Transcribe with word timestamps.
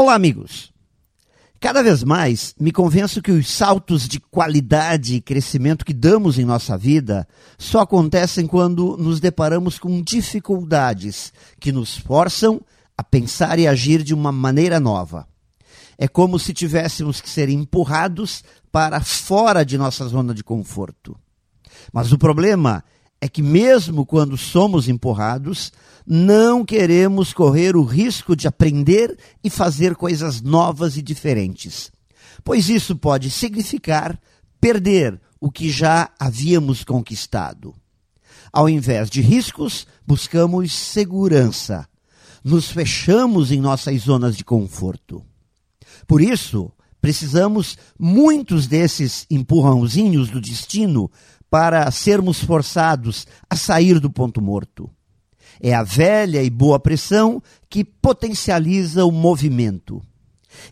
Olá, 0.00 0.14
amigos! 0.14 0.72
Cada 1.60 1.82
vez 1.82 2.02
mais 2.02 2.54
me 2.58 2.72
convenço 2.72 3.20
que 3.20 3.30
os 3.30 3.46
saltos 3.50 4.08
de 4.08 4.18
qualidade 4.18 5.16
e 5.16 5.20
crescimento 5.20 5.84
que 5.84 5.92
damos 5.92 6.38
em 6.38 6.44
nossa 6.46 6.74
vida 6.78 7.28
só 7.58 7.80
acontecem 7.80 8.46
quando 8.46 8.96
nos 8.96 9.20
deparamos 9.20 9.78
com 9.78 10.00
dificuldades 10.00 11.34
que 11.60 11.70
nos 11.70 11.98
forçam 11.98 12.62
a 12.96 13.04
pensar 13.04 13.58
e 13.58 13.68
agir 13.68 14.02
de 14.02 14.14
uma 14.14 14.32
maneira 14.32 14.80
nova. 14.80 15.28
É 15.98 16.08
como 16.08 16.38
se 16.38 16.54
tivéssemos 16.54 17.20
que 17.20 17.28
ser 17.28 17.50
empurrados 17.50 18.42
para 18.72 19.02
fora 19.02 19.66
de 19.66 19.76
nossa 19.76 20.08
zona 20.08 20.32
de 20.32 20.42
conforto. 20.42 21.14
Mas 21.92 22.10
o 22.10 22.16
problema 22.16 22.82
é 22.86 22.99
que, 23.28 23.42
mesmo 23.42 24.06
quando 24.06 24.36
somos 24.36 24.88
empurrados, 24.88 25.72
não 26.06 26.64
queremos 26.64 27.32
correr 27.32 27.76
o 27.76 27.84
risco 27.84 28.34
de 28.34 28.48
aprender 28.48 29.16
e 29.44 29.50
fazer 29.50 29.94
coisas 29.94 30.40
novas 30.40 30.96
e 30.96 31.02
diferentes, 31.02 31.92
pois 32.42 32.68
isso 32.68 32.96
pode 32.96 33.30
significar 33.30 34.18
perder 34.60 35.20
o 35.40 35.50
que 35.50 35.70
já 35.70 36.10
havíamos 36.18 36.84
conquistado. 36.84 37.74
Ao 38.52 38.68
invés 38.68 39.08
de 39.08 39.20
riscos, 39.20 39.86
buscamos 40.06 40.72
segurança. 40.72 41.88
Nos 42.42 42.70
fechamos 42.70 43.52
em 43.52 43.60
nossas 43.60 44.02
zonas 44.02 44.36
de 44.36 44.44
conforto. 44.44 45.24
Por 46.06 46.20
isso, 46.20 46.72
precisamos 47.00 47.78
muitos 47.98 48.66
desses 48.66 49.26
empurrãozinhos 49.30 50.30
do 50.30 50.40
destino 50.40 51.10
para 51.50 51.90
sermos 51.90 52.42
forçados 52.42 53.26
a 53.50 53.56
sair 53.56 53.98
do 53.98 54.08
ponto 54.08 54.40
morto. 54.40 54.88
É 55.60 55.74
a 55.74 55.82
velha 55.82 56.42
e 56.42 56.48
boa 56.48 56.78
pressão 56.78 57.42
que 57.68 57.84
potencializa 57.84 59.04
o 59.04 59.10
movimento. 59.10 60.00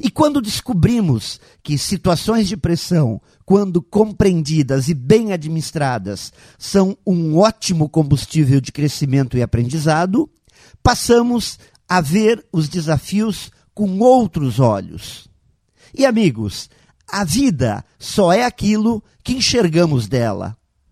E 0.00 0.10
quando 0.10 0.40
descobrimos 0.40 1.40
que 1.62 1.76
situações 1.76 2.48
de 2.48 2.56
pressão, 2.56 3.20
quando 3.44 3.82
compreendidas 3.82 4.88
e 4.88 4.94
bem 4.94 5.32
administradas, 5.32 6.32
são 6.58 6.96
um 7.06 7.36
ótimo 7.36 7.88
combustível 7.88 8.60
de 8.60 8.72
crescimento 8.72 9.36
e 9.36 9.42
aprendizado, 9.42 10.30
passamos 10.82 11.58
a 11.88 12.00
ver 12.00 12.44
os 12.52 12.68
desafios 12.68 13.50
com 13.74 13.98
outros 14.00 14.58
olhos. 14.58 15.28
E 15.96 16.04
amigos, 16.04 16.68
a 17.06 17.24
vida 17.24 17.84
só 17.98 18.32
é 18.32 18.44
aquilo 18.44 19.02
que 19.22 19.34
enxergamos 19.34 20.08
dela 20.08 20.57